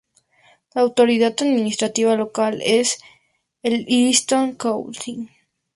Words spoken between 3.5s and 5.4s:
el Islington Council.